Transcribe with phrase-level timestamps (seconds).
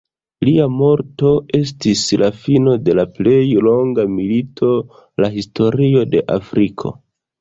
[0.47, 4.71] Lia morto estis la fino de la plej longa milito
[5.25, 6.95] la historio de Afriko.